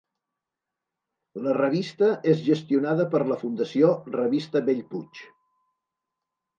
[1.47, 5.27] La revista és gestionada per la Fundació Revista Bellpuig.